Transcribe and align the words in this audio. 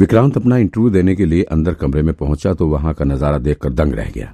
विक्रांत 0.00 0.36
अपना 0.36 0.56
इंटरव्यू 0.56 0.90
देने 0.90 1.14
के 1.14 1.24
लिए 1.24 1.42
अंदर 1.44 1.74
कमरे 1.74 2.02
में 2.02 2.12
पहुँचा 2.14 2.52
तो 2.54 2.66
वहाँ 2.66 2.92
का 2.94 3.04
नज़ारा 3.04 3.38
देखकर 3.38 3.70
दंग 3.70 3.94
रह 3.94 4.10
गया। 4.10 4.32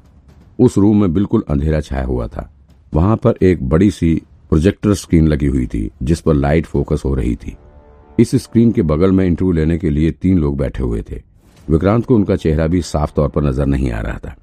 उस 0.59 0.77
रूम 0.79 1.01
में 1.01 1.13
बिल्कुल 1.15 1.43
अंधेरा 1.51 1.81
छाया 1.81 2.05
हुआ 2.05 2.27
था। 2.27 2.49
वहाँ 2.93 3.17
पर 3.17 3.39
एक 3.43 3.63
बड़ी 3.69 3.91
सी 3.91 4.15
प्रोजेक्टर 4.51 4.95
स्क्रीन 4.95 5.29
लगी 5.29 5.47
हुई 5.47 5.67
थी, 5.67 5.91
जिस 6.03 6.21
पर 6.21 6.35
लाइट 6.35 6.67
फोकस 6.67 7.03
हो 7.05 7.15
रही 7.15 7.35
थी। 7.37 7.57
इस 8.19 8.35
स्क्रीन 8.35 8.71
के 8.73 8.83
बगल 8.83 9.13
में 9.13 9.25
इंटरव्यू 9.27 9.53
लेने 9.53 9.79
के 9.79 9.91
लिए 9.91 10.11
तीन 10.13 10.39
लोग 10.39 10.57
बैठे 10.57 10.83
हुए 10.83 11.03
थे। 11.11 11.21
विक्रांत 11.71 12.05
को 12.07 12.15
उनका 12.15 12.37
चेहरा 12.37 12.67
भी 12.67 12.83
साफ़ 12.83 13.15
तौर 13.17 13.29
पर 13.29 13.45
नज़र 13.45 13.67
नहीं 13.67 13.91
आ 13.91 14.01
रहा 14.01 14.19
था। 14.19 14.35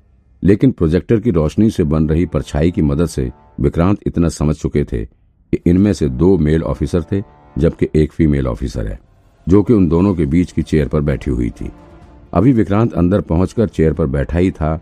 लेकिन 0.43 0.71
प्रोजेक्टर 0.71 1.19
की 1.19 1.31
रोशनी 1.31 1.69
से 1.69 1.83
बन 1.85 2.09
रही 2.09 2.25
परछाई 2.25 2.71
की 2.71 2.81
मदद 2.81 3.07
से 3.07 3.29
विक्रांत 3.61 3.99
इतना 4.07 4.29
समझ 4.31 4.55
चुके 4.55 4.83
थे 4.83 5.03
कि 5.05 5.59
इनमें 5.65 5.91
से 5.93 6.09
दो 6.09 6.37
मेल 6.37 6.63
ऑफिसर 6.65 7.03
थे, 7.11 7.23
जबकि 7.57 7.89
एक 7.95 8.11
फीमेल 8.11 8.47
ऑफिसर 8.47 8.87
है। 8.87 8.99
जो 9.47 9.61
कि 9.63 9.73
उन 9.73 9.87
दोनों 9.87 10.13
के 10.15 10.25
बीच 10.25 10.51
की 10.51 10.61
चेयर 10.61 10.87
पर 10.87 11.01
बैठी 11.01 11.31
हुई 11.31 11.49
थी। 11.51 11.71
अभी 12.33 12.51
विक्रांत 12.53 12.93
अंदर 12.93 13.21
पहुंचकर 13.21 13.67
चेयर 13.67 13.93
पर 13.93 14.05
बैठा 14.07 14.37
ही 14.37 14.51
था 14.51 14.75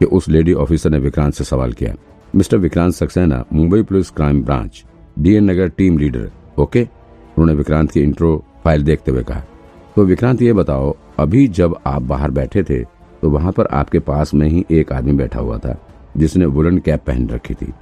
कि 0.00 0.04
उस 0.06 0.28
लेडी 0.28 0.52
ऑफिसर 0.54 0.90
ने 0.90 0.98
विक्रांत 0.98 1.34
से 1.34 1.44
सवाल 1.44 1.72
किया। 1.72 1.94
Mister 2.34 2.56
Vikrant 2.56 2.94
Saxena, 2.94 3.44
Mumbai 3.52 3.82
police 3.82 4.10
crime 4.10 4.42
branch, 4.42 4.84
DN 5.18 5.50
Nagar 5.50 5.68
team 5.68 5.98
leader, 5.98 6.30
okay? 6.58 6.82
उन्होंने 6.82 7.54
विक्रांत 7.54 7.90
की 7.90 8.00
इंट्रो 8.00 8.36
फ़ाइल 8.64 8.82
देखते 8.82 9.10
हुए 9.10 9.22
कहा। 9.22 9.42
तो 9.96 10.04
विक्रांत, 10.04 10.42
ये 10.42 10.52
बताओ, 10.52 10.94
अभी 11.18 11.46
जब 11.48 11.76
आप 11.86 12.02
बाहर 12.02 12.30
बैठे 12.30 12.62
थे 12.62 12.82
तो 13.22 13.30
वहाँ 13.30 13.52
पर 13.52 13.66
आपके 13.66 13.98
पास 13.98 14.32
में 14.34 14.46
ही 14.48 14.64
एक 14.70 14.92
आदमी 14.92 15.12
बैठा 15.12 15.40
हुआ 15.40 15.56
था, 15.58 15.76
जिसने 16.16 16.44
वुलन 16.46 16.78
कैप 16.78 17.02
पहन 17.06 17.28
रखी 17.28 17.54
थी। 17.54 17.72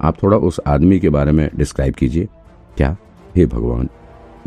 आप 0.00 0.22
थोड़ा 0.22 0.36
उस 0.38 0.60
आदमी 0.66 0.98
के 1.00 1.08
बारे 1.08 1.32
में 1.32 1.48
डिस्क्राइब 1.56 1.94
कीजिए। 1.94 2.28
क्या? 2.76 2.96
हे 3.36 3.46
भगवान 3.46 3.88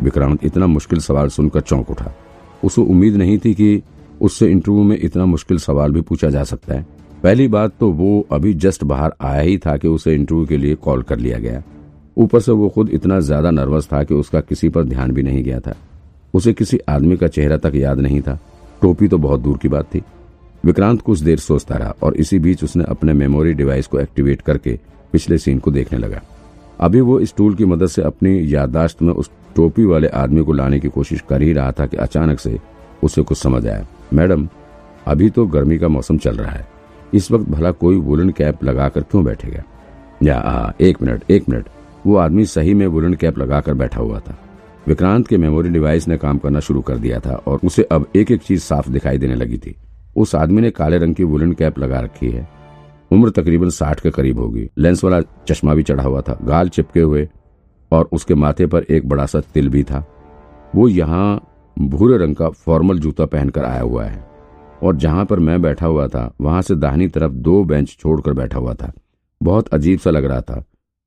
विक्रांत 0.00 0.44
इतना 0.44 0.66
मुश्किल 0.66 0.98
सवाल 1.00 1.28
सुनकर 1.28 1.60
चौंक 1.60 1.90
उठा। 1.90 2.12
उसे 2.64 2.82
उम्मीद 2.82 3.16
नहीं 3.16 3.38
थी 3.38 3.54
कि 3.54 3.82
उससे 4.20 4.50
इंटरव्यू 4.50 4.82
में 4.82 4.98
इतना 4.98 5.26
मुश्किल 5.26 5.58
सवाल 5.58 5.92
भी 5.92 6.00
पूछा 6.00 6.30
जा 6.30 6.44
सकता 6.44 6.74
है। 6.74 6.86
पहली 7.22 7.48
बात 7.48 7.72
तो 7.80 7.90
वो 7.92 8.26
अभी 8.32 8.52
जस्ट 8.56 8.84
बाहर 8.84 9.12
आया 9.20 9.40
ही 9.40 9.56
था 9.58 9.76
कि 9.76 9.88
उसे 9.88 10.14
इंटरव्यू 10.14 10.46
के 10.46 10.56
लिए 10.56 10.74
कॉल 10.76 11.02
कर 11.02 11.18
लिया 11.18 11.38
गया। 11.38 11.62
ऊपर 12.16 12.40
से 12.40 12.52
वो 12.52 12.68
खुद 12.68 12.90
इतना 12.90 13.18
ज़्यादा 13.20 13.50
नर्वस 13.50 13.88
था 13.92 14.02
कि 14.04 14.14
उसका 14.14 14.40
किसी 14.40 14.68
पर 14.68 14.84
ध्यान 14.84 15.12
भी 15.12 15.22
नहीं 15.22 15.42
गया 15.44 15.60
था। 15.60 15.74
उसे 16.34 16.52
किसी 16.52 16.78
आदमी 16.88 17.16
का 17.16 17.28
चेहरा 17.28 17.56
तक 17.56 17.74
याद 17.74 18.00
नहीं 18.00 18.20
था। 18.20 18.38
टोपी 18.82 19.08
तो 19.08 19.18
बहुत 19.18 19.40
दूर 19.40 19.58
की 19.58 19.68
बात 19.68 19.94
थी। 19.94 20.02
विक्रांत 20.64 21.00
कुछ 21.02 21.20
देर 21.20 21.38
सोचता 21.38 21.76
रहा 21.76 21.94
और 22.02 22.16
इसी 22.16 22.38
बीच 22.38 22.64
उसने 22.64 22.84
अपने 22.88 23.12
मेमोरी 23.12 23.52
डिवाइस 23.52 23.86
को 23.86 23.98
एक्टिवेट 24.00 24.40
करके 24.40 24.78
पिछले 25.12 25.38
सीन 25.38 25.58
को 25.58 25.70
देखने 25.70 25.98
लगा। 25.98 26.20
अभी 26.80 27.00
वो 27.00 27.20
इस 27.20 27.34
टूल 27.36 27.54
की 27.54 27.64
मदद 27.64 27.86
से 27.86 28.02
अपनी 28.02 28.54
याददाश्त 28.54 29.02
में 29.02 29.12
उस 29.12 29.30
टोपी 29.56 29.84
वाले 29.84 30.08
आदमी 30.08 30.42
को 30.42 30.52
लाने 30.52 30.80
की 30.80 30.88
कोशिश 30.88 31.20
कर 31.28 31.42
ही 31.42 31.52
रहा 31.52 31.72
था 31.72 31.86
कि 31.86 31.96
अचानक 31.96 32.40
से 32.40 32.58
उसे 33.02 33.22
कुछ 33.22 33.38
समझ 33.38 33.66
आया 33.66 33.86
मैडम 34.14 34.48
अभी 35.06 35.30
तो 35.30 35.46
गर्मी 35.46 35.78
का 35.78 35.88
मौसम 35.88 36.18
चल 36.18 36.36
रहा 36.36 36.52
है। 36.52 36.68
इस 37.14 37.30
वक्त 37.30 37.50
भला 37.50 37.70
कोई 37.70 37.96
वुलन 37.96 38.30
कैप 38.30 38.64
लगाकर 38.64 39.00
क्यों 39.00 39.24
बैठेगा? 39.24 39.62
या 40.22 40.38
आ, 40.38 40.72
एक 40.80 41.02
मिनट 41.02 41.24
एक 41.30 41.48
मिनट। 41.48 41.66
वो 42.06 42.16
आदमी 42.16 42.44
सही 42.44 42.74
में 42.74 42.86
वुलन 42.86 43.14
कैप 43.14 43.38
लगाकर 43.38 43.74
बैठा 43.74 44.00
हुआ 44.00 44.18
था। 44.18 44.38
विक्रांत 44.86 45.26
के 45.26 45.36
मेमोरी 45.36 45.68
डिवाइस 45.68 46.08
ने 46.08 46.16
काम 46.16 46.38
करना 46.38 46.60
शुरू 46.60 46.80
कर 46.80 46.96
दिया 46.96 47.20
था 47.20 47.34
और 47.46 47.60
उसे 47.64 47.82
अब 47.82 48.06
एक 48.16 48.30
एक 48.30 48.42
चीज़ 48.42 48.62
साफ़ 48.62 48.90
दिखाई 48.90 49.18
देने 49.18 49.34
लगी 49.34 49.58
थी। 49.58 49.76
उस 50.16 50.34
आदमी 50.34 50.62
ने 50.62 50.70
काले 50.70 50.98
रंग 50.98 51.14
की 51.14 51.24
वुलन 51.24 51.52
कैप 51.52 51.78
लगा 51.78 52.00
रखी 52.00 52.30
है। 52.30 52.59
उम्र 53.12 53.30
तकरीबन 53.30 53.68
साठ 53.68 54.00
के 54.00 54.10
करीब 54.10 54.38
होगी। 54.38 54.70
लेंस 54.78 55.04
वाला 55.04 55.20
चश्मा 55.20 55.74
भी 55.74 55.82
चढ़ा 55.82 56.02
हुआ 56.02 56.20
था। 56.20 56.38
गाल 56.42 56.68
चिपके 56.68 57.00
हुए 57.00 57.28
और 57.92 58.08
उसके 58.12 58.34
माथे 58.34 58.66
पर 58.66 58.82
एक 58.82 59.08
बड़ा 59.08 59.26
सा 59.26 59.40
तिल 59.40 59.68
भी 59.68 59.82
था। 59.82 60.06
वो 60.74 60.88
यहाँ 60.88 61.46
भूरे 61.78 62.18
रंग 62.18 62.36
का 62.36 62.48
फॉर्मल 62.48 62.98
जूता 62.98 63.26
पहनकर 63.26 63.64
आया 63.64 63.80
हुआ 63.80 64.04
है। 64.04 64.30
और 64.82 64.96
जहाँ 64.96 65.24
पर 65.24 65.38
मैं 65.38 65.62
बैठा 65.62 65.86
हुआ 65.86 66.08
था, 66.08 66.34
वहाँ 66.40 66.62
से 66.62 66.74
दाहिनी 66.74 67.08
तरफ़ 67.08 67.32
दो 67.32 67.64
बेंच 67.64 67.96
छोड़कर 68.00 68.32
बैठा 68.32 68.58
हुआ 68.58 68.74
था। 68.74 68.92
बहुत 69.42 69.68
अजीब 69.68 69.98
सा 69.98 70.10
लग 70.10 70.24
रहा 70.24 70.40
था। 70.40 70.64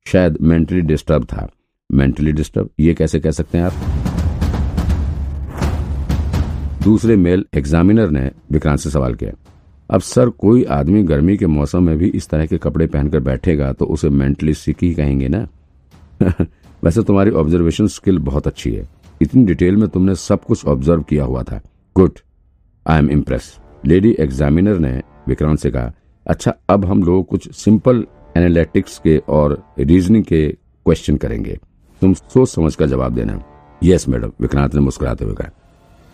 शायद 0.07 0.37
मेंटली 0.41 0.81
डिस्टर्ब 0.81 1.23
था। 1.23 1.49
Mentally 1.91 2.31
disturb? 2.31 2.69
ये 2.79 2.93
कैसे 2.93 3.19
कह 3.19 3.31
सकते 3.31 3.57
हैं 3.57 3.65
आप? 3.65 3.73
दूसरे 6.83 7.15
मेल 7.15 7.45
एग्जामिनर 7.53 8.09
ने 8.09 8.31
विक्रांत 8.51 8.79
से 8.79 8.89
सवाल 8.89 9.15
किया। 9.15 9.31
अब 9.89 10.01
सर, 10.01 10.29
कोई 10.29 10.63
आदमी 10.63 11.03
गर्मी 11.03 11.37
के 11.37 11.47
मौसम 11.47 11.83
में 11.83 11.97
भी 11.97 12.07
इस 12.07 12.27
तरह 12.29 12.45
के 12.45 12.57
कपड़े 12.57 12.87
पहनकर 12.87 13.19
बैठेगा 13.19 13.71
तो 13.73 13.85
उसे 13.85 14.09
मेंटली 14.09 14.53
सिक 14.53 14.77
ही 14.81 14.93
कहेंगे 14.93 15.27
ना? 15.27 15.47
वैसे 16.83 17.03
तुम्हारी 17.03 17.31
ऑब्जर्वेशन 17.31 17.87
स्किल 17.87 18.19
बहुत 18.19 18.47
अच्छी 18.47 18.71
है। 18.71 18.87
इतनी 19.21 19.45
डिटेल 19.45 19.75
में 19.77 19.87
तुमने 19.89 20.15
सब 20.15 20.43
कुछ 20.43 20.65
ऑब्ज़र्व 20.65 21.01
किया 21.01 21.23
हुआ 21.23 21.43
था। 21.43 21.59
Good 21.95 22.19
I 22.85 22.99
am 22.99 23.09
impress 23.09 23.57
lady 23.85 24.15
examiner 24.19 24.79
ने 24.79 25.01
विक्रांत 25.27 25.59
से 25.59 25.71
कहा 25.71 25.91
अच्छा 26.27 26.53
अब 26.69 26.85
हम 26.85 27.03
लोग 27.03 27.25
कुछ 27.27 27.51
सिंपल 27.55 28.05
एनालिटिक्स 28.37 28.97
के 28.99 29.17
और 29.29 29.63
रीजनिंग 29.79 30.23
के 30.23 30.47
क्वेश्चन 30.85 31.17
करेंगे। 31.17 31.59
तुम 32.01 32.13
सोच 32.13 32.49
समझ 32.49 32.75
कर 32.75 32.85
जवाब 32.85 33.15
देना। 33.15 33.41
यस 33.83 34.07
मैडम 34.09 34.31
विक्रांत 34.41 34.75
ने 34.75 34.81
मुस्कुराते 34.81 35.25
हुए 35.25 35.33
कहा। 35.33 35.49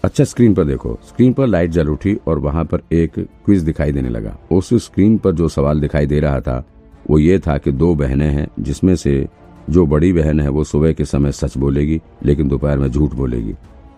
अच्छा 0.03 0.23
स्क्रीन 0.23 0.53
पर 0.53 0.63
देखो। 0.63 0.97
स्क्रीन 1.07 1.33
पर 1.33 1.47
लाइट 1.47 1.71
जल 1.71 1.87
उठी 1.89 2.15
और 2.27 2.39
वहाँ 2.39 2.63
पर 2.65 2.81
एक 2.91 3.19
क्विज 3.19 3.61
दिखाई 3.61 3.91
देने 3.91 4.09
लगा। 4.09 4.37
उस 4.51 4.69
स्क्रीन 4.83 5.17
पर 5.17 5.31
जो 5.31 5.47
सवाल 5.49 5.79
दिखाई 5.81 6.05
दे 6.05 6.19
रहा 6.19 6.39
था, 6.41 6.63
वो 7.09 7.19
ये 7.19 7.39
था 7.39 7.57
कि 7.57 7.71
दो 7.71 7.93
बहनें 7.95 8.29
हैं, 8.29 8.47
जिसमें 8.59 8.95
से 8.95 9.27
जो 9.69 9.85
बड़ी 9.85 10.11
बहन 10.13 10.39
है, 10.39 10.49
वो 10.49 10.63
सुबह 10.63 10.93
के 10.93 11.05
समय 11.05 11.31
सच 11.31 11.57
बोलेगी, 11.57 11.99
लेकिन 12.25 12.47
दोपहर 12.47 12.77
में 12.77 12.87
झूठ 12.87 13.13
बोलेगी। 13.13 13.55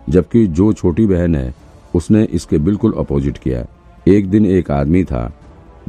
जबकि 0.10 0.46
जो 0.48 0.72
छोटी 0.74 1.06
बहन 1.06 1.36
है, 1.36 1.54
उसने 1.96 2.24
इसके 2.26 2.58
बिल्कुल 2.60 2.94
अपोजिट 2.98 3.38
किया। 3.38 3.66
एक 4.08 4.30
दिन 4.30 4.46
एक 4.48 4.72
आदमी 4.72 5.04
था, 5.04 5.32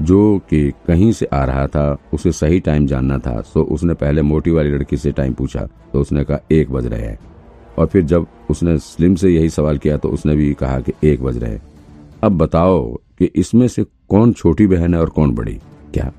जो 0.01 0.39
कि 0.51 0.71
कहीं 0.87 1.13
से 1.13 1.27
आ 1.27 1.45
रहा 1.45 1.67
था, 1.67 1.99
उसे 2.15 2.33
सही 2.33 2.61
टाइम 2.61 2.87
जानना 2.87 3.19
था 3.19 3.41
तो 3.55 3.63
उसने 3.65 3.95
पहले 3.95 4.23
मोटी 4.23 4.51
वाली 4.51 4.71
लड़की 4.71 4.97
से 4.97 5.13
टाइम 5.13 5.33
पूछा 5.33 5.69
तो 5.93 6.01
उसने 6.01 6.25
कहा, 6.25 6.39
एक 6.53 6.71
बज 6.71 6.87
रहे 6.87 7.03
हैं। 7.03 7.19
और 7.79 7.87
फिर 7.87 8.03
जब 8.03 8.27
उसने 8.51 8.79
स्लिम 8.79 9.15
से 9.15 9.31
यही 9.31 9.51
सवाल 9.51 9.79
किया 9.79 9.97
तो 9.97 10.09
उसने 10.09 10.37
भी 10.37 10.53
कहा 10.55 10.81
कि 10.81 10.93
एक 11.05 11.23
बज 11.23 11.39
रहे 11.39 11.59
अब 12.25 12.33
बताओ 12.33 12.83
कि 13.19 13.25
इसमें 13.25 13.67
से 13.69 13.85
कौन 14.09 14.33
छोटी 14.33 14.67
बहन 14.67 14.95
है 14.95 15.01
और 15.01 15.09
कौन 15.09 15.35
बड़ी? 15.35 15.59
क्या? 15.95 16.13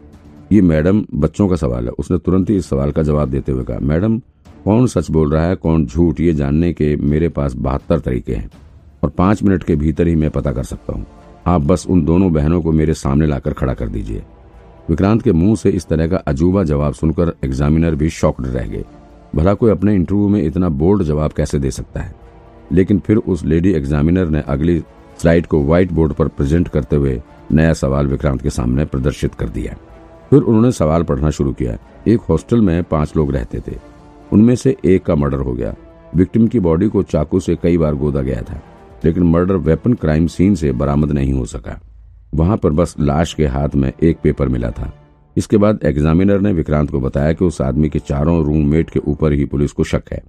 ये 0.51 0.61
मैडम 0.61 1.03
बच्चों 1.15 1.47
का 1.47 1.55
सवाल 1.55 1.85
है। 1.85 1.91
उसने 1.91 2.17
तुरंत 2.17 2.49
ही 2.49 2.55
इस 2.55 2.69
सवाल 2.69 2.91
का 2.91 3.03
जवाब 3.03 3.29
देते 3.29 3.51
हुए 3.51 3.63
कहा, 3.63 3.79
मैडम, 3.79 4.17
कौन 4.65 4.87
सच 4.87 5.09
बोल 5.11 5.31
रहा 5.31 5.45
है? 5.47 5.55
कौन 5.55 5.85
झूठ? 5.85 6.19
ये 6.19 6.33
जानने 6.33 6.71
के 6.73 6.95
मेरे 6.95 7.29
पास 7.29 7.53
बहत्तर 7.53 7.99
तरीके 7.99 8.35
हैं 8.35 8.49
और 9.03 9.09
पाँच 9.09 9.43
मिनट 9.43 9.63
के 9.63 9.75
भीतर 9.75 10.07
ही 10.07 10.15
मैं 10.15 10.29
पता 10.29 10.51
कर 10.51 10.63
सकता 10.63 10.93
हूँ। 10.93 11.05
आप 11.47 11.61
बस 11.61 11.85
उन 11.89 12.03
दोनों 12.05 12.31
बहनों 12.33 12.61
को 12.61 12.71
मेरे 12.71 12.93
सामने 12.93 13.25
लाकर 13.25 13.53
खड़ा 13.53 13.73
कर 13.73 13.87
दीजिए। 13.87 14.23
विक्रांत 14.89 15.21
के 15.21 15.31
मुँह 15.31 15.55
से 15.55 15.69
इस 15.69 15.87
तरह 15.87 16.07
का 16.07 16.17
अजूबा 16.17 16.63
जवाब 16.63 16.93
सुनकर 16.93 17.33
एग्जामिनर 17.45 17.95
भी 17.95 18.09
शॉक्ड 18.09 18.47
रह 18.47 18.67
गए। 18.67 18.83
भला 19.35 19.53
कोई 19.53 19.71
अपने 19.71 19.93
इंटरव्यू 19.93 20.27
में 20.27 20.43
इतना 20.43 20.69
बोल्ड 20.69 21.03
जवाब 21.03 21.31
कैसे 21.31 21.59
दे 21.59 21.71
सकता 21.71 22.01
है? 22.01 22.15
लेकिन 22.71 22.99
फिर 22.99 23.17
उस 23.17 23.45
लेडी 23.45 23.71
एग्जामिनर 23.71 24.29
ने 24.29 24.41
अगली 24.41 24.83
स्लाइड 25.17 25.45
को 25.45 25.63
व्हाइट 25.63 25.91
बोर्ड 25.91 26.13
पर 26.13 26.27
प्रेजेंट 26.27 26.67
करते 26.67 26.95
हुए 26.95 27.21
नया 27.51 27.73
सवाल 27.73 28.07
विक्रांत 28.07 28.41
के 28.41 28.49
सामने 28.49 28.85
प्रदर्शित 28.85 29.35
कर 29.35 29.49
दिया। 29.49 29.77
फिर 30.29 30.41
उन्होंने 30.41 30.71
सवाल 30.71 31.03
पढ़ना 31.03 31.29
शुरू 31.29 31.53
किया। 31.53 31.77
एक 32.07 32.19
हॉस्टल 32.19 32.61
में 32.61 32.83
पाँच 32.83 33.13
लोग 33.17 33.31
रहते 33.31 33.59
थे। 33.59 33.75
उनमें 34.33 34.55
से 34.55 34.77
एक 34.85 35.03
का 35.03 35.15
मर्डर 35.15 35.37
हो 35.37 35.53
गया। 35.53 35.75
विक्टिम 36.15 36.47
की 36.47 36.59
बॉडी 36.59 36.87
को 36.87 37.03
चाकू 37.03 37.39
से 37.39 37.55
कई 37.55 37.77
बार 37.77 37.95
गोदा 37.95 38.21
गया 38.21 38.41
था। 38.41 38.61
लेकिन 39.05 39.23
मर्डर 39.23 39.55
वेपन 39.55 39.93
क्राइम 39.93 40.27
सीन 40.27 40.55
से 40.55 40.71
बरामद 40.71 41.11
नहीं 41.11 41.33
हो 41.33 41.45
सका। 41.45 41.81
वहाँ 42.35 42.57
पर 42.57 42.69
बस 42.69 42.95
लाश 42.99 43.33
के 43.33 43.47
हाथ 43.47 43.69
में 43.75 43.93
एक 44.03 44.17
पेपर 44.23 44.47
मिला 44.47 44.71
था। 44.71 45.02
इसके 45.35 45.57
बाद 45.57 45.79
एग्जामिनर 45.83 46.39
ने 46.39 46.51
विक्रांत 46.53 46.91
को 46.91 46.99
बताया 46.99 47.33
कि 47.33 47.45
उस 47.45 47.61
आदमी 47.61 47.89
के 47.89 47.99
चारों 47.99 48.43
रूममेट 48.45 48.89
के 48.89 48.99
ऊपर 49.01 49.33
ही 49.33 49.45
पुलिस 49.45 49.71
को 49.71 49.83
शक 49.83 50.11
है 50.11 50.21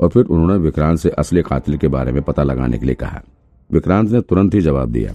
और 0.00 0.08
फिर 0.08 0.24
उन्होंने 0.24 0.56
विक्रांत 0.58 0.98
से 0.98 1.10
असली 1.10 1.42
कातिल 1.42 1.76
के 1.76 1.88
बारे 1.88 2.12
में 2.12 2.22
पता 2.22 2.42
लगाने 2.42 2.78
के 2.78 2.86
लिए 2.86 2.94
कहा। 2.94 3.22
विक्रांत 3.70 4.10
ने 4.10 4.20
तुरंत 4.20 4.54
ही 4.54 4.60
जवाब 4.60 4.92
दिया, 4.92 5.12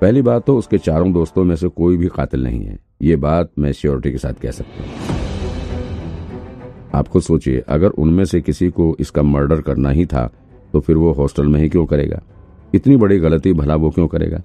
पहली 0.00 0.22
बात 0.22 0.44
तो 0.46 0.56
उसके 0.58 0.78
चारों 0.78 1.12
दोस्तों 1.12 1.44
में 1.44 1.54
से 1.56 1.68
कोई 1.70 1.96
भी 1.96 2.08
कातिल 2.08 2.42
नहीं 2.44 2.64
है। 2.64 2.78
ये 3.02 3.16
बात 3.18 3.50
मैं 3.58 3.72
श्योरिटी 3.72 4.10
के 4.12 4.18
साथ 4.18 4.40
कह 4.42 4.50
सकता 4.50 4.82
हूँ। 4.82 4.90
आप 6.94 7.08
खुद 7.08 7.22
सोचिए, 7.22 7.58
अगर 7.60 7.88
उनमें 7.88 8.24
से 8.24 8.40
किसी 8.40 8.68
को 8.70 8.94
इसका 9.00 9.22
मर्डर 9.24 9.60
करना 9.60 9.90
ही 9.90 10.06
था 10.06 10.30
तो 10.72 10.80
फिर 10.80 10.96
वो 10.96 11.12
हॉस्टल 11.12 11.46
में 11.46 11.60
ही 11.60 11.68
क्यों 11.68 11.84
करेगा? 11.86 12.20
इतनी 12.74 12.96
बड़ी 12.96 13.18
गलती 13.18 13.52
भला 13.52 13.74
वो 13.76 13.90
क्यों 13.90 14.06
करेगा? 14.08 14.42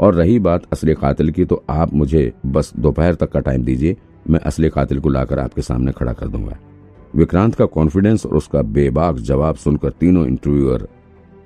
और 0.00 0.14
रही 0.14 0.38
बात 0.38 0.66
असली 0.72 0.94
कातिल 0.94 1.30
की 1.30 1.44
तो 1.44 1.62
आप 1.70 1.94
मुझे 1.94 2.32
बस 2.46 2.72
दोपहर 2.76 3.14
तक 3.14 3.30
का 3.30 3.40
टाइम 3.40 3.64
दीजिए, 3.64 3.96
मैं 4.26 4.40
असली 4.40 4.68
कातिल 4.70 5.00
को 5.00 5.08
लाकर 5.08 5.38
आपके 5.38 5.62
सामने 5.62 5.92
खड़ा 5.92 6.12
कर 6.12 6.28
दूँगा। 6.28 6.58
विक्रांत 7.14 7.54
का 7.54 7.64
कॉन्फिडेंस 7.66 8.26
और 8.26 8.36
उसका 8.36 8.62
बेबाक 8.62 9.16
जवाब 9.18 9.56
सुनकर 9.56 9.90
तीनों 9.90 10.26
इंटरव्यूअर 10.26 10.86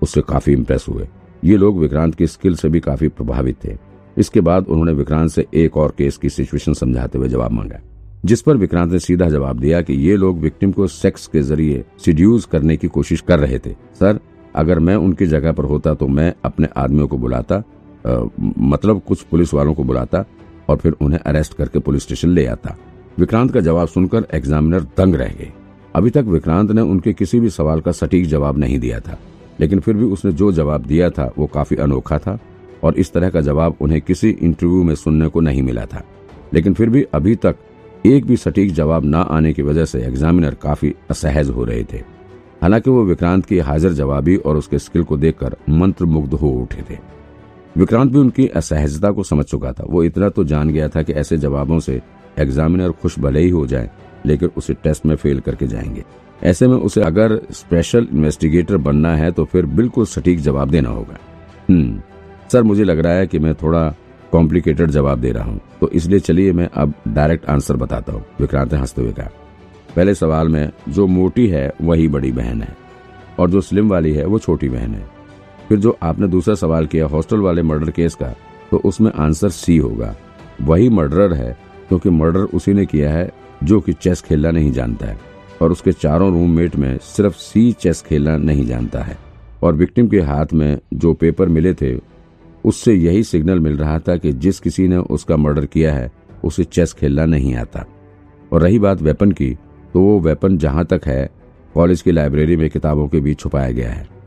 उससे 0.02 0.20
काफ़ी 0.22 0.52
इम्प्रेस 0.52 0.86
हुए। 0.88 1.08
ये 1.42 1.56
लोग 1.56 1.78
विक्रांत 1.78 2.14
की 2.14 2.26
स्किल 2.26 2.54
से 2.56 2.68
भी 2.68 2.80
काफ़ी 2.80 3.08
प्रभावित 3.10 3.56
थे। 3.64 3.76
इसके 4.16 4.40
बाद 4.42 4.66
उन्होंने 4.66 4.92
विक्रांत 4.92 5.30
से 5.30 5.46
एक 5.54 5.76
और 5.76 5.94
केस 5.98 6.16
की 6.16 6.28
सिचुएशन 6.30 6.72
समझाते 6.74 7.18
हुए 7.18 7.28
जवाब 7.28 7.52
मांगा, 7.52 7.78
जिस 8.24 8.42
पर 8.42 8.56
विक्रांत 8.56 8.92
ने 8.92 8.98
सीधा 8.98 9.28
जवाब 9.28 9.60
दिया 9.60 9.80
कि 9.82 9.94
ये 9.98 10.16
लोग 10.16 10.38
विक्टिम 10.40 10.72
को 10.72 10.86
सेक्स 10.86 11.26
के 11.26 11.42
ज़रिए 11.42 11.84
सिड्यूस 12.04 12.44
करने 12.46 12.76
की 12.76 12.88
कोशिश 12.88 13.20
कर 13.20 13.38
रहे 13.38 13.58
थे। 13.58 13.72
सर, 13.94 14.18
अगर 14.54 14.78
मैं 14.78 14.96
उनकी 14.96 15.26
जगह 15.26 15.52
पर 15.52 15.64
होता 15.64 15.94
तो 15.94 16.06
मैं 16.08 16.32
अपने 16.44 16.68
आदमियों 16.76 17.06
को 17.08 17.18
बुलाता 17.18 17.62
आ, 18.06 18.24
मतलब 18.58 19.02
कुछ 19.08 19.22
पुलिस 19.22 19.54
वालों 19.54 19.74
को 19.74 19.84
बुलाता 19.84 20.24
और 20.68 20.76
फिर 20.76 20.92
उन्हें 20.92 21.20
अरेस्ट 21.20 21.54
करके 21.54 21.78
पुलिस 21.78 22.02
स्टेशन 22.02 22.28
ले 22.28 22.46
आता। 22.46 22.76
विक्रांत 23.18 23.52
का 23.52 23.60
जवाब 23.60 23.88
सुनकर 23.88 24.26
एग्जामिनर 24.34 24.80
दंग 24.80 25.14
रह 25.14 25.28
गए। 25.28 25.52
अभी 25.96 26.10
तक 26.10 26.22
विक्रांत 26.22 26.70
ने 26.70 26.80
उनके 26.80 27.12
किसी 27.12 27.40
भी 27.40 27.50
सवाल 27.50 27.80
का 27.80 27.92
सटीक 27.92 28.26
जवाब 28.26 28.58
नहीं 28.58 28.78
दिया 28.78 29.00
था 29.00 29.18
लेकिन 29.60 29.80
फिर 29.80 29.94
भी 29.94 30.04
उसने 30.04 30.32
जो 30.32 30.52
जवाब 30.52 30.82
दिया 30.82 31.10
था 31.10 31.32
वो 31.38 31.46
काफ़ी 31.46 31.76
अनोखा 31.76 32.18
था 32.18 32.38
और 32.84 32.94
इस 32.94 33.12
तरह 33.12 33.30
का 33.30 33.40
जवाब 33.40 33.76
उन्हें 33.80 34.00
किसी 34.00 34.30
इंटरव्यू 34.30 34.82
में 34.82 34.94
सुनने 34.94 35.28
को 35.28 35.40
नहीं 35.40 35.62
मिला 35.62 35.84
था। 35.86 36.02
लेकिन 36.54 36.74
फिर 36.74 36.90
भी 36.90 37.02
अभी 37.02 37.36
तक 37.36 37.56
एक 38.06 38.26
भी 38.26 38.36
सटीक 38.36 38.72
जवाब 38.72 39.04
न 39.04 39.14
आने 39.14 39.52
की 39.52 39.62
वजह 39.62 39.84
से 39.84 40.00
एग्जामिनर 40.00 40.54
काफ़ी 40.54 40.94
असहज 41.10 41.50
हो 41.50 41.64
रहे 41.64 41.84
थे। 41.84 41.96
हालाँकि 42.62 42.90
वो 42.90 43.04
विक्रांत 43.04 43.46
की 43.46 43.58
हाजिर 43.58 43.92
जवाबी 43.92 44.36
और 44.36 44.56
उसके 44.56 44.78
स्किल 44.78 45.02
को 45.02 45.16
देखकर 45.16 45.56
मंत्र 45.68 46.04
मुग्ध 46.04 46.34
हो 46.34 46.48
उठे 46.48 46.82
थे। 46.90 46.98
विक्रांत 47.76 48.10
भी 48.12 48.18
उनकी 48.18 48.46
असहजता 48.46 49.10
को 49.10 49.22
समझ 49.22 49.44
चुका 49.44 49.72
था। 49.72 49.84
वो 49.86 50.02
इतना 50.04 50.28
तो 50.28 50.44
जान 50.44 50.70
गया 50.70 50.88
था 50.88 51.02
कि 51.02 51.12
ऐसे 51.12 51.36
जवाबों 51.38 51.78
से 51.80 52.00
एग्जामिनर 52.38 52.92
खुश 52.92 53.18
भले 53.18 53.40
ही 53.40 53.50
हो 53.50 53.66
जाए, 53.66 53.90
लेकिन 54.26 54.50
उसे 54.56 54.74
टेस्ट 54.74 55.06
में 55.06 55.14
फेल 55.16 55.40
करके 55.40 55.66
जाएँगे। 55.66 56.04
ऐसे 56.42 56.66
में 56.68 56.76
उसे 56.76 57.02
अगर 57.02 57.40
स्पेशल 57.50 58.06
इन्वेस्टिगेटर 58.12 58.76
बनना 58.76 59.14
है 59.16 59.30
तो 59.32 59.44
फिर 59.44 59.66
बिल्कुल 59.66 60.06
सटीक 60.06 60.40
जवाब 60.40 60.70
देना 60.70 60.88
होगा। 60.88 61.18
हम्म 61.70 62.00
सर, 62.52 62.62
मुझे 62.62 62.84
लग 62.84 62.98
रहा 62.98 63.12
है 63.12 63.26
कि 63.26 63.38
मैं 63.38 63.54
थोड़ा 63.54 63.88
कॉम्प्लिकेटेड 64.32 64.90
जवाब 64.90 65.20
दे 65.20 65.30
रहा 65.32 65.44
हूँ 65.44 65.60
तो 65.80 65.88
इसलिए 65.88 66.18
चलिए 66.18 66.52
मैं 66.52 66.68
अब 66.74 66.94
डायरेक्ट 67.08 67.46
आंसर 67.46 67.76
बताता 67.76 68.12
हूँ, 68.12 68.24
विक्रांत 68.40 68.72
ने 68.72 68.80
हँसते 68.80 69.02
हुए 69.02 69.12
कहा। 69.12 69.30
पहले 69.96 70.14
सवाल 70.14 70.48
में, 70.48 70.70
जो 70.88 71.06
मोटी 71.06 71.46
है, 71.46 71.72
वही 71.82 72.08
बड़ी 72.08 72.32
बहन 72.32 72.62
है, 72.62 72.76
और 73.38 73.50
जो 73.50 73.60
स्लिम 73.60 73.88
वाली 73.88 74.12
है, 74.12 74.24
वो 74.26 74.38
छोटी 74.38 74.68
बहन 74.68 74.94
है। 74.94 75.21
फिर 75.72 75.80
जो 75.80 75.96
आपने 76.02 76.26
दूसरा 76.28 76.54
सवाल 76.54 76.86
किया, 76.86 77.06
हॉस्टल 77.06 77.40
वाले 77.40 77.62
मर्डर 77.62 77.90
केस 77.90 78.14
का 78.14 78.26
तो 78.70 78.76
उसमें 78.76 79.10
आंसर 79.12 79.48
सी 79.48 79.76
होगा। 79.76 80.14
वही 80.60 80.88
मर्डरर 80.88 81.32
है, 81.32 81.56
क्योंकि 81.88 82.10
मर्डर 82.10 82.40
उसी 82.40 82.72
ने 82.72 82.84
किया 82.86 83.12
है 83.12 83.30
जो 83.64 83.80
कि 83.80 83.92
चेस 83.92 84.20
खेलना 84.20 84.50
नहीं 84.50 84.72
जानता 84.72 85.06
है, 85.06 85.18
और 85.62 85.72
उसके 85.72 85.92
चारों 85.92 86.30
रूममेट 86.32 86.76
में 86.76 86.98
सिर्फ़ 86.98 87.34
सी 87.34 87.72
चेस 87.72 88.02
खेलना 88.02 88.36
नहीं 88.36 88.66
जानता 88.66 89.02
है। 89.02 89.16
और 89.62 89.74
विक्टिम 89.74 90.08
के 90.08 90.20
हाथ 90.20 90.52
में 90.52 90.78
जो 90.94 91.14
पेपर 91.14 91.48
मिले 91.48 91.74
थे, 91.74 91.96
उससे 92.64 92.94
यही 92.94 93.22
सिग्नल 93.22 93.60
मिल 93.60 93.76
रहा 93.76 93.98
था 93.98 94.16
कि 94.16 94.32
जिस 94.32 94.60
किसी 94.60 94.88
ने 94.88 94.96
उसका 94.96 95.36
मर्डर 95.36 95.66
किया 95.66 95.94
है, 95.94 96.12
उसे 96.44 96.64
चेस 96.64 96.92
खेलना 96.92 97.24
नहीं 97.26 97.54
आता। 97.54 97.86
और 98.52 98.62
रही 98.62 98.78
बात 98.78 99.02
वेपन 99.02 99.32
की 99.32 99.54
तो 99.92 100.00
वो 100.00 100.20
वेपन 100.20 100.58
जहाँ 100.58 100.84
तक 100.84 101.00
है, 101.06 101.30
कॉलेज 101.74 102.02
की 102.02 102.12
लाइब्रेरी 102.12 102.56
में 102.56 102.70
किताबों 102.70 103.08
के 103.08 103.20
बीच 103.20 103.40
छुपाया 103.40 103.70
गया 103.70 103.92
है। 103.92 104.21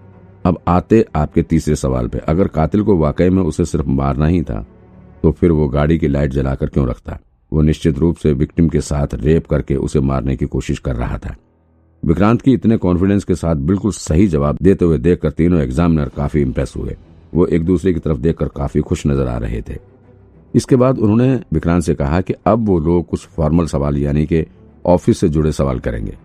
अब 0.45 0.59
आते 0.67 1.05
आपके 1.15 1.41
तीसरे 1.43 1.75
सवाल 1.75 2.07
पे। 2.07 2.17
अगर 2.19 2.47
कातिल 2.47 2.81
को 2.83 2.95
वाकई 2.97 3.29
में 3.29 3.41
उसे 3.43 3.65
सिर्फ़ 3.65 3.87
मारना 3.89 4.25
ही 4.27 4.41
था 4.41 4.65
तो 5.23 5.31
फिर 5.31 5.51
वो 5.51 5.67
गाड़ी 5.67 5.97
की 5.99 6.07
लाइट 6.07 6.31
जलाकर 6.31 6.67
क्यों 6.67 6.87
रखता? 6.87 7.17
वो 7.51 7.61
निश्चित 7.61 7.97
रूप 7.97 8.15
से 8.15 8.31
विक्टिम 8.33 8.67
के 8.69 8.81
साथ 8.81 9.13
रेप 9.15 9.45
करके 9.47 9.75
उसे 9.77 9.99
मारने 10.01 10.35
की 10.35 10.45
कोशिश 10.47 10.79
कर 10.79 10.95
रहा 10.95 11.17
था। 11.17 11.35
विक्रांत 12.03 12.41
की 12.41 12.53
इतने 12.53 12.77
कॉन्फिडेंस 12.77 13.23
के 13.23 13.35
साथ 13.35 13.55
बिल्कुल 13.55 13.91
सही 13.93 14.27
जवाब 14.27 14.57
देते 14.61 14.85
हुए 14.85 14.97
देखकर 14.97 15.31
तीनों 15.31 15.61
एग्जामिनर 15.61 16.09
काफ़ी 16.15 16.41
इम्प्रेस 16.41 16.73
हुए। 16.77 16.95
वो 17.33 17.45
एक 17.47 17.65
दूसरे 17.65 17.93
की 17.93 17.99
तरफ़ 17.99 18.17
देखकर 18.17 18.47
काफ़ी 18.47 18.81
खुश 18.81 19.05
नज़र 19.07 19.27
आ 19.27 19.37
रहे 19.37 19.61
थे। 19.61 19.77
इसके 20.53 20.75
बाद 20.75 20.99
उन्होंने 20.99 21.33
विक्रांत 21.53 21.83
से 21.83 21.95
कहा 21.95 22.21
कि 22.21 22.33
अब 22.47 22.67
वो 22.67 22.79
लोग 22.79 23.05
कुछ 23.07 23.25
फॉर्मल 23.27 23.65
सवाल 23.67 23.97
यानी 23.97 24.25
कि 24.25 24.45
ऑफ़िस 24.85 25.19
से 25.19 25.29
जुड़े 25.29 25.51
सवाल 25.51 25.79
करेंगे। 25.79 26.17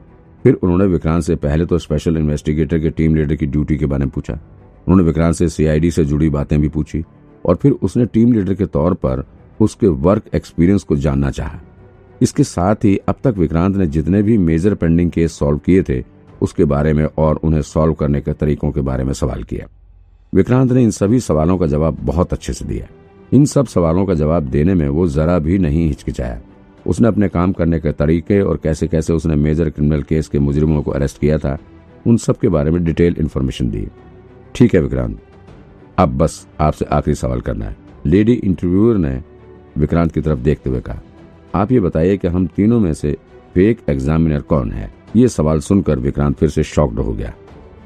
फिर 0.45 0.55
उन्होंने 0.55 0.85
विक्रांत 0.85 1.23
से 1.23 1.35
पहले 1.37 1.67
तो 1.67 1.79
स्पेशल 1.79 2.17
इन्वेस्टिगेटर 2.17 2.79
के 2.79 2.91
टीम 2.91 3.15
लीडर 3.15 3.35
की 3.35 3.47
ड्यूटी 3.47 3.77
के 3.77 3.87
बारे 3.87 4.05
में 4.05 4.11
पूछा। 4.11 4.33
उन्होंने 4.33 5.05
विक्रांत 5.05 5.35
से 5.35 5.49
सीआईडी 5.49 5.91
से 5.91 6.05
जुड़ी 6.05 6.29
बातें 6.31 6.61
भी 6.61 6.69
पूछी 6.69 7.05
और 7.45 7.57
फिर 7.57 7.73
उसने 7.73 8.07
टीम 8.07 8.33
लीडर 8.33 8.55
के 8.55 8.67
तौर 8.67 8.95
पर 8.95 9.25
उसके 9.61 9.87
वर्क 9.87 10.35
एक्सपीरियंस 10.35 10.83
को 10.83 10.97
जानना 10.97 11.31
चाहा। 11.31 11.61
इसके 12.23 12.45
साथ 12.45 12.85
ही 12.85 12.97
अब 13.09 13.17
तक 13.25 13.35
विक्रांत 13.39 13.77
ने 13.77 13.87
जितने 13.87 14.23
भी 14.23 14.39
मेजर 14.39 14.75
पेंडिंग 14.75 15.11
केस 15.11 15.39
सॉल्व 15.39 15.59
किए 15.59 15.83
थे, 15.83 16.03
उसके 16.43 16.65
बारे 16.65 16.93
में 16.93 17.05
और 17.19 17.37
उन्हें 17.37 17.63
सॉल्व 17.63 17.95
करने 17.95 18.21
के 18.21 18.33
तरीकों 18.33 18.71
के 18.71 18.81
बारे 18.81 19.05
में 19.05 19.13
सवाल 19.13 19.43
किया। 19.43 19.67
विक्रांत 20.35 20.73
ने 20.73 20.83
इन 20.83 20.91
सभी 20.91 21.21
सवालों 21.21 21.59
का 21.59 21.67
जवाब 21.67 21.99
बहुत 22.01 22.33
अच्छे 22.33 22.53
से 22.53 22.65
दिया। 22.65 22.87
इन 23.33 23.45
सब 23.45 23.67
सवालों 23.67 24.07
का 24.07 24.15
जवाब 24.15 24.43
देने 24.43 24.75
में 24.75 24.89
वो 24.89 25.07
जरा 25.09 25.39
भी 25.39 25.59
नहीं 25.59 25.87
हिचकिचाया। 25.87 26.41
उसने 26.91 27.09
अपने 27.09 27.29
काम 27.29 27.53
करने 27.53 27.79
के 27.81 27.93
तरीके 27.93 28.41
और 28.41 28.57
कैसे 28.63 28.87
कैसे 28.89 29.13
उसने 29.13 29.35
मेजर 29.37 29.71
क्रिमिनल 29.71 30.03
केस 30.03 30.29
के 30.29 30.39
मुजरिमों 30.39 30.83
को 30.83 30.91
अरेस्ट 30.91 31.21
किया 31.21 31.39
था, 31.39 31.57
उन 32.07 32.17
सब 32.17 32.39
के 32.39 32.49
बारे 32.49 32.71
में 32.71 32.83
डिटेल 32.85 33.17
इन्फॉर्मेशन 33.19 33.71
दी। 33.71 33.87
ठीक 34.55 34.75
है 34.75 34.81
विक्रांत, 34.81 35.19
अब 35.99 36.17
बस 36.19 36.47
आपसे 36.61 36.85
आखिरी 36.87 37.15
सवाल 37.15 37.41
करना 37.41 37.65
है। 37.65 37.77
लेडी 38.07 38.33
इंटरव्यूअर 38.35 38.97
ने 38.97 39.21
विक्रांत 39.79 40.13
की 40.13 40.21
तरफ़ 40.21 40.39
देखते 40.39 40.71
हुए 40.71 40.81
कहा, 40.81 41.01
आप 41.55 41.73
ये 41.73 41.81
बताइए 41.81 42.17
कि 42.17 42.29
हम 42.29 42.47
तीनों 42.47 42.81
में 42.81 42.93
से 42.95 43.17
फेक 43.55 43.81
एग्जामिनर 43.89 44.41
कौन 44.43 44.71
है? 44.73 44.93
ये 45.17 45.29
सवाल 45.29 45.61
सुनकर 45.61 45.99
विक्रांत 45.99 46.37
फिर 46.37 46.49
से 46.49 46.63
शॉक्ड 46.65 46.99
हो 46.99 47.13
गया। 47.13 47.33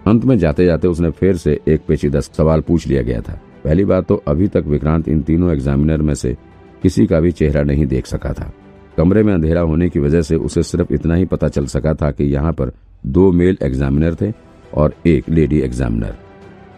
अंत 0.07 0.25
में 0.25 0.37
जाते 0.39 0.65
जाते 0.67 0.89
उसने 0.89 1.11
फिर 1.11 1.37
से 1.37 1.59
एक 1.69 1.87
पेचीदा 1.89 2.21
सवाल 2.21 2.61
पूछ 2.61 2.87
लिया 2.87 3.03
गया 3.03 3.21
था। 3.21 3.41
पहली 3.65 3.85
बात 3.85 4.07
तो 4.07 4.23
अभी 4.29 4.49
तक 4.49 4.65
विक्रांत 4.67 5.09
इन 5.09 5.23
तीनों 5.23 5.53
एग्जामिनर 5.53 6.03
में 6.03 6.15
से 6.15 6.37
किसी 6.83 7.07
का 7.07 7.21
भी 7.21 7.33
चेहरा 7.33 7.63
नहीं 7.63 7.87
देख 7.87 8.07
सका 8.07 8.33
था। 8.33 8.53
कमरे 8.97 9.23
में 9.23 9.33
अंधेरा 9.35 9.61
होने 9.61 9.89
की 9.89 9.99
वजह 9.99 10.23
से 10.23 10.37
उसे 10.37 10.63
सिर्फ़ 10.63 10.93
इतना 10.95 11.15
ही 11.15 11.25
पता 11.25 11.49
चल 11.49 11.67
सका 11.67 11.95
था 11.95 12.11
कि 12.11 12.25
यहाँ 12.25 12.53
पर 12.53 12.73
दो 13.07 13.31
मेल 13.33 13.59
एग्जामिनर 13.63 14.15
थे 14.15 14.33
और 14.75 14.95
एक 15.07 15.29
लेडी 15.29 15.61
एग्जामिनर। 15.61 16.15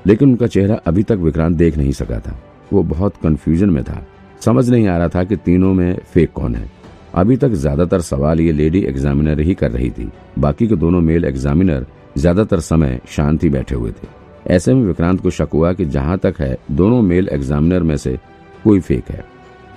लेकिन 0.07 0.29
उनका 0.29 0.47
चेहरा 0.47 0.75
अभी 0.87 1.03
तक 1.03 1.17
विक्रांत 1.17 1.57
देख 1.57 1.77
नहीं 1.77 1.93
सका 1.93 2.19
था। 2.19 2.39
वो 2.73 2.83
बहुत 2.83 3.17
कंफ्यूजन 3.17 3.71
में 3.71 3.83
था। 3.85 4.03
समझ 4.41 4.69
नहीं 4.71 4.89
आ 4.89 4.97
रहा 4.99 5.09
था 5.09 5.25
कि 5.25 5.37
तीनों 5.37 5.73
में 5.75 5.97
फेक 6.15 6.33
कौन 6.33 6.55
है। 6.55 6.71
अभी 7.15 7.37
तक 7.37 7.49
ज़्यादातर 7.49 8.01
सवाल 8.01 8.41
ये 8.41 8.53
लेडी 8.53 8.81
एग्जामिनर 8.85 9.41
ही 9.41 9.55
कर 9.55 9.71
रही 9.71 9.91
थी। 9.91 10.11
बाकी 10.39 10.67
के 10.69 10.77
दोनों 10.77 11.01
मेल 11.01 11.25
एग्जामिनर 11.25 11.87
ज़्यादातर 12.19 12.61
समय 12.61 13.01
शांति 13.09 13.49
बैठे 13.49 13.75
हुए 13.75 13.91
थे। 13.91 14.09
ऐसे 14.47 14.75
में 14.75 14.85
विक्रांत 14.85 15.21
को 15.21 15.31
शक 15.31 15.49
हुआ 15.53 15.73
कि 15.73 15.85
जहाँ 15.85 16.19
तक 16.19 16.35
है, 16.41 16.57
दोनों 16.71 17.01
मेल 17.03 17.29
एग्जामिनर 17.29 17.83
में 17.83 17.97
से 17.97 18.19
कोई 18.65 18.81
फेक 18.81 19.11
है। 19.11 19.25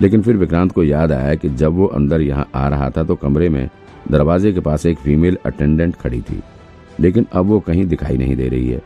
लेकिन 0.02 0.22
फिर 0.22 0.36
विक्रांत 0.36 0.72
को 0.72 0.84
याद 0.84 1.12
आया 1.12 1.34
कि 1.34 1.48
जब 1.48 1.72
वो 1.72 1.86
अंदर 1.86 2.20
यहाँ 2.20 2.48
आ 2.54 2.68
रहा 2.68 2.90
था 2.90 3.02
तो 3.04 3.14
कमरे 3.14 3.48
में 3.48 3.68
दरवाजे 4.10 4.52
के 4.52 4.60
पास 4.60 4.86
एक 4.86 4.98
फीमेल 4.98 5.38
अटेंडेंट 5.46 5.96
खड़ी 5.96 6.20
थी। 6.20 6.40
लेकिन 7.00 7.26
अब 7.32 7.46
वो 7.46 7.60
कहीं 7.60 7.86
दिखाई 7.86 8.16
नहीं 8.16 8.36
दे 8.36 8.48
रही 8.48 8.68
है। 8.68 8.82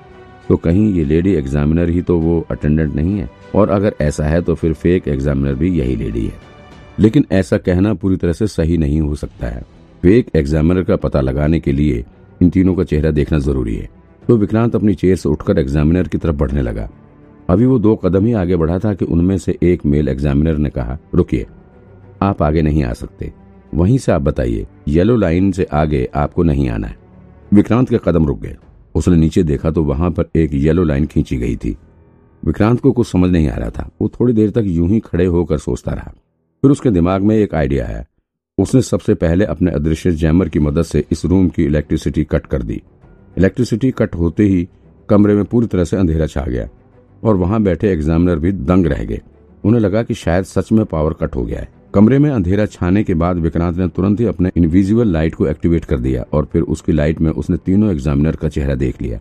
तो 0.49 0.57
कहीं 0.57 0.95
ये 0.95 1.05
लेडी 1.05 1.33
एग्जामिनर 1.35 1.91
ही 1.91 2.03
तो 2.03 2.19
वो 2.19 2.47
अटेंडेंट 2.51 2.95
नहीं 2.95 3.19
है। 3.19 3.31
और 3.55 3.71
अगर 3.71 3.95
ऐसा 4.01 4.25
है 4.25 4.41
तो 4.43 4.55
फिर 4.55 4.73
फेक 4.73 5.09
एग्जामिनर 5.09 5.55
भी 5.55 5.79
यही 5.79 5.97
लेडी 5.97 6.27
है। 6.27 6.33
लेकिन 6.99 7.25
ऐसा 7.33 7.59
कहना 7.59 7.95
पूरी 7.95 8.17
तरह 8.17 8.33
से 8.33 8.47
सही 8.47 8.77
नहीं 8.77 9.01
हो 9.01 9.15
सकता 9.15 9.47
है। 9.47 9.63
फेक 10.03 10.27
एग्जामिनर 10.37 10.83
का 10.83 10.97
पता 10.97 11.21
लगाने 11.21 11.61
के 11.61 11.73
लिए 11.73 12.05
इन 12.43 12.51
तीनों 12.51 12.75
का 12.75 12.85
चेहरा 12.85 13.11
देखना 13.11 13.39
ज़रूरी 13.39 13.77
है। 13.77 13.89
तो 14.29 14.37
विक्रांत 14.37 14.75
अपनी 14.75 14.95
चेयर 14.95 15.17
से 15.17 15.29
उठकर 15.29 15.59
एग्जामिनर 15.59 16.09
की 16.09 16.19
तरफ़ 16.19 16.37
बढ़ने 16.37 16.63
लगा। 16.63 16.89
अभी 17.49 17.67
वो 17.67 17.79
दो 17.79 17.97
कदम 17.97 18.27
ही 18.27 18.33
आगे 18.33 18.57
बढ़ा 18.57 18.79
था 18.79 18.95
कि 18.95 19.05
उनमें 19.05 19.39
से 19.39 19.59
एक 19.63 19.87
मेल 19.87 20.09
एग्जामिनर 20.09 20.57
ने 20.57 20.71
कहा, 20.71 20.99
रुकिए, 21.15 21.47
आप 22.23 22.43
आगे 22.43 22.63
नहीं 22.63 22.85
आ 22.85 22.93
सकते। 22.93 23.33
वहीं 23.75 23.99
से 23.99 24.13
आप 24.13 24.23
बताइए, 24.23 24.67
येलो 24.89 25.17
लाइन 25.17 25.53
से 25.53 25.65
आगे 25.65 26.09
आपको 26.15 26.43
नहीं 26.43 26.69
आना 26.69 26.87
है। 26.87 26.97
विक्रांत 27.53 27.89
के 27.89 27.99
कदम 28.05 28.27
रुक 28.27 28.41
गए। 28.41 28.57
उसने 28.95 29.17
नीचे 29.17 29.43
देखा 29.43 29.71
तो 29.71 29.83
वहाँ 29.83 30.11
पर 30.11 30.25
एक 30.37 30.55
येलो 30.55 30.85
लाइन 30.85 31.07
खींची 31.07 31.37
गई 31.37 31.57
थी। 31.57 31.77
विक्रांत 32.45 32.81
को 32.81 32.93
कुछ 32.93 33.07
समझ 33.07 33.31
नहीं 33.31 33.49
आ 33.49 33.57
रहा 33.57 33.71
था। 33.71 33.91
वो 34.01 34.09
थोड़ी 34.09 34.33
देर 34.33 34.51
तक 34.51 34.63
यूँ 34.67 34.89
ही 34.89 35.01
खड़े 35.01 35.25
होकर 35.25 35.59
सोचता 35.59 35.93
रहा। 35.93 36.13
फिर 36.63 36.71
उसके 36.71 36.91
दिमाग 36.91 37.23
में 37.23 37.37
एक 37.37 37.55
आइडिया 37.55 37.87
आया। 37.87 38.05
उसने 38.59 38.83
सबसे 38.83 39.15
पहले 39.15 39.45
अपने 39.45 39.71
अदृश्य 39.71 40.13
जैमर 40.13 40.49
की 40.49 40.59
मदद 40.59 40.83
से 40.83 41.05
इस 41.13 41.25
रूम 41.25 41.49
की 41.49 41.65
इलेक्ट्रिसिटी 41.65 42.25
कट 42.25 42.47
कर 42.47 42.63
दी। 42.63 42.83
इलेक्ट्रिसिटी 43.39 43.91
कट 43.91 44.15
होते 44.15 44.43
ही 44.43 44.69
कमरे 45.09 45.35
में 45.35 45.45
पूरी 45.45 45.67
तरह 45.67 45.85
से 45.85 45.97
अंधेरा 45.97 46.27
छा 46.27 46.43
गया। 46.43 46.69
और 47.25 47.37
वहाँ 47.37 47.63
बैठे 47.63 47.91
एग्जामिनर 47.93 48.39
भी 48.39 48.53
दंग 48.53 48.87
रह 48.87 49.05
गए। 49.05 49.21
उन्हें 49.65 49.81
लगा 49.81 50.03
कि 50.03 50.15
शायद 50.15 50.45
सच 50.45 50.73
में 50.73 50.85
पावर 50.85 51.13
कट 51.13 51.37
हो 51.37 51.45
गया 51.45 51.61
है। 51.61 51.69
कमरे 51.95 52.19
में 52.19 52.31
अंधेरा 52.31 52.67
छाने 52.67 53.03
के 53.05 53.15
बाद 53.15 53.37
विक्रांत 53.37 53.77
ने 53.77 53.89
तुरंत 53.89 54.21
ही 54.21 54.27
अपने 54.27 54.51
इनविजिबल 54.57 55.09
लाइट 55.09 55.35
को 55.35 55.47
एक्टिवेट 55.47 55.85
कर 55.85 55.99
दिया 55.99 56.25
और 56.33 56.49
फिर 56.53 56.63
उसकी 56.63 56.93
लाइट 56.93 57.21
में 57.21 57.31
उसने 57.31 57.57
तीनों 57.57 57.91
एग्जामिनर 57.91 58.37
का 58.37 58.49
चेहरा 58.49 58.75
देख 58.75 59.03
लिया। 59.03 59.19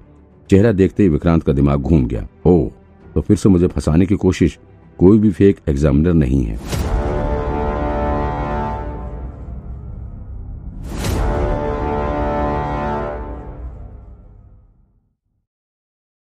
चेहरा 0.49 0.71
देखते 0.71 1.03
ही 1.03 1.09
विक्रांत 1.09 1.43
का 1.43 1.53
दिमाग 1.53 1.81
घूम 1.81 2.05
गया। 2.05 2.27
ओ 2.45 2.69
तो 3.15 3.21
फिर 3.21 3.37
से 3.37 3.49
मुझे 3.49 3.67
फंसाने 3.67 4.05
की 4.05 4.15
कोशिश? 4.15 4.57
कोई 4.99 5.19
भी 5.19 5.31
फेक 5.31 5.59
एग्जामिनर 5.69 6.13
नहीं 6.13 6.43
है। 6.43 6.72